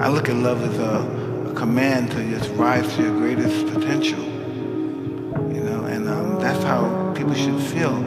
[0.00, 4.18] I look at love as a, a command to just rise to your greatest potential.
[4.18, 8.00] You know, and um, that's how people should feel.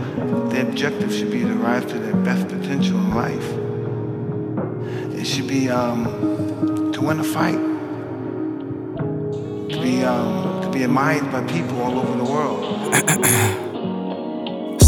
[0.50, 3.54] Their objective should be to rise to their best potential in life.
[5.18, 7.60] It should be um, to win a fight,
[9.70, 13.64] to be um, to be admired by people all over the world.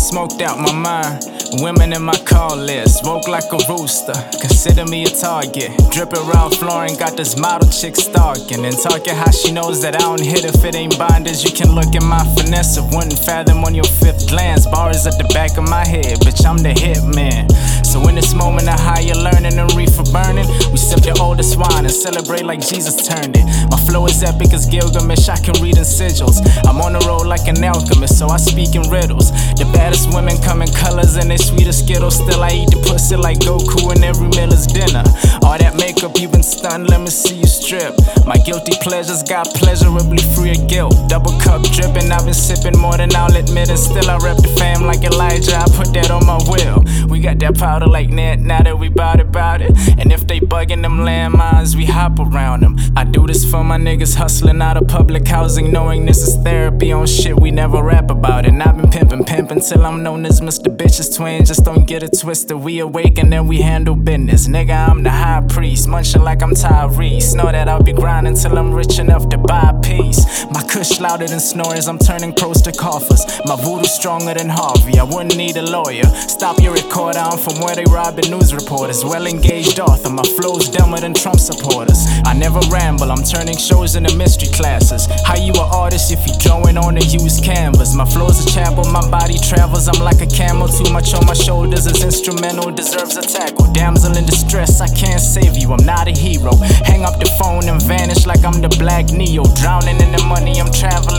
[0.10, 1.23] Smoked out my mind.
[1.62, 4.18] Women in my call list, woke like a rooster.
[4.42, 5.70] Consider me a target.
[5.92, 8.65] Dripping around flooring, got this model chick stalking.
[8.65, 11.46] And talking how she knows that I don't hit if it ain't bondage.
[11.46, 14.65] You can look at my finesse of wouldn't fathom on your fifth glance.
[14.65, 17.46] Bars at the back of my head, bitch, I'm the hitman.
[17.86, 21.86] So in this moment of higher learning and reefer burning, we sip the oldest wine
[21.86, 23.46] and celebrate like Jesus turned it.
[23.70, 26.38] My flow is epic as Gilgamesh, I can read in sigils.
[26.66, 29.32] I'm on the road like an alchemist, so I speak in riddles.
[29.57, 32.16] The baddest women come in colors and they sweet as Skittles.
[32.16, 35.03] Still, I eat the pussy like Goku and every meal is dinner.
[35.44, 37.98] All that makeup, you been stunned, let me see you strip.
[38.25, 40.94] My guilty pleasures got pleasurably free of guilt.
[41.10, 43.70] Double cup dripping, I've been sipping more than I'll admit.
[43.70, 46.86] And still, I rep the fam like Elijah, I put that on my will.
[47.10, 49.72] We got that powder like net, now that we bout about it.
[49.98, 52.78] And if they bugging them landmines, we hop around them.
[52.95, 56.92] I do this for my niggas hustling out of public housing, knowing this is therapy
[56.92, 58.46] on shit we never rap about.
[58.46, 60.76] And I've been pimping, pimping till I'm known as Mr.
[60.76, 61.46] Bitch's twin.
[61.46, 62.58] Just don't get it twisted.
[62.58, 64.48] We awaken and we handle business.
[64.48, 67.36] Nigga, I'm the high priest, munching like I'm Tyrese.
[67.36, 70.46] Know that I'll be grinding till I'm rich enough to buy peace.
[70.52, 73.26] My kush louder than snores, I'm turning pros to coffers.
[73.46, 76.06] My voodoo stronger than Harvey, I wouldn't need a lawyer.
[76.28, 79.04] Stop your recorder, I'm from where they robbing news reporters.
[79.04, 82.06] Well engaged author, my flow's dumber than Trump supporters.
[82.26, 85.06] I never ramble, I'm turning shows in the mystery classes.
[85.25, 87.94] How you an artist if you drawing on a used canvas?
[87.94, 90.67] My flow's a chapel, my body travels, I'm like a camel.
[90.67, 93.72] Too much on my shoulders is instrumental, deserves a tackle.
[93.73, 96.56] Damsel in distress, I can't save you, I'm not a hero.
[96.88, 99.44] Hang up the phone and vanish like I'm the black Neo.
[99.61, 101.19] Drowning in the money, I'm traveling,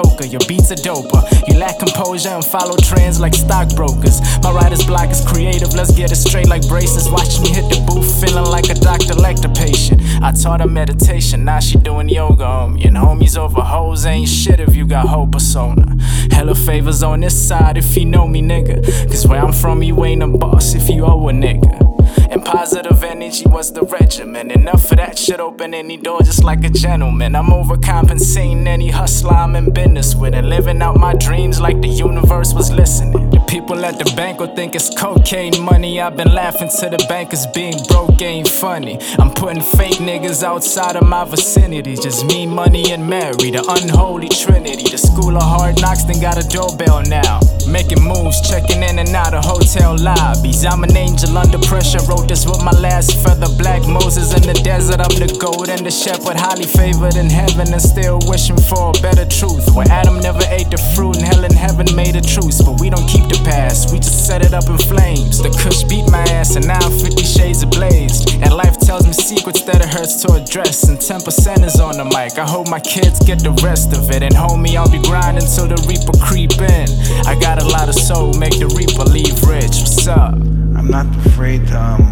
[0.00, 1.22] mediocre, your beats are doper.
[1.48, 4.20] You lack composure and follow trends like stockbrokers.
[4.42, 7.08] My writer's block is creative, let's get it straight like braces.
[7.10, 9.14] Watch me hit the booth, feeling like a Dr.
[9.14, 10.00] Lecter patient.
[10.22, 12.84] I taught her meditation, now she doing yoga on me.
[12.84, 15.96] And homies over hoes ain't shit if you got whole persona.
[16.30, 18.84] Hella favors on this side if you know me, nigga.
[19.08, 21.89] Cause where I'm from, you ain't a boss if you owe a nigga.
[22.30, 24.50] And positive energy was the regimen.
[24.50, 27.34] Enough of that shit, open any door just like a gentleman.
[27.34, 30.34] I'm overcompensating any hustler I'm in business with.
[30.34, 33.30] And living out my dreams like the universe was listening.
[33.30, 36.00] The people at the bank will think it's cocaine money.
[36.00, 38.98] I've been laughing to the bankers being broke ain't funny.
[39.18, 41.96] I'm putting fake niggas outside of my vicinity.
[41.96, 44.90] Just me, money, and Mary, the unholy trinity.
[44.90, 47.40] The school of hard knocks, then got a doorbell now.
[47.66, 50.64] Making moves, checking in and out of hotel lobbies.
[50.64, 51.98] I'm an angel under pressure.
[52.08, 53.48] Wrote this with my last feather.
[53.58, 55.00] Black Moses in the desert.
[55.00, 56.36] I'm the gold and the shepherd.
[56.36, 59.74] Highly favored in heaven and still wishing for a better truth.
[59.74, 62.62] Where Adam never ate the fruit and hell and heaven made a truce.
[62.62, 65.38] But we don't keep the past, we just set it up in flames.
[65.42, 68.22] The kush beat my ass and now I'm 50 shades ablaze.
[68.42, 70.88] And life tells me secrets that it hurts to address.
[70.88, 72.38] And 10% is on the mic.
[72.42, 74.24] I hope my kids get the rest of it.
[74.24, 76.90] And homie, I'll be grinding till the reaper creep in.
[77.22, 79.78] I got a lot of soul, make the reaper leave rich.
[79.78, 80.34] What's up?
[80.74, 82.02] I'm not afraid to um,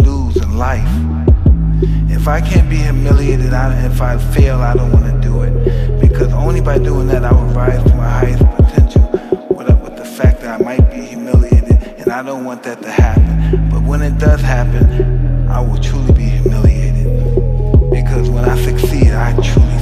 [0.00, 0.88] lose in life.
[2.08, 6.00] If I can't be humiliated, I, if I fail, I don't want to do it.
[6.00, 9.04] Because only by doing that, I will rise to my highest potential.
[9.50, 12.90] With, with the fact that I might be humiliated, and I don't want that to
[12.90, 13.68] happen.
[13.68, 15.13] But when it does happen,
[15.54, 17.04] I will truly be humiliated.
[17.88, 19.73] Because when I succeed, I truly